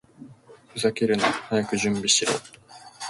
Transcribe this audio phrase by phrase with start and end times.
[0.73, 1.25] ふざけるな！
[1.25, 2.31] 早く準備しろ！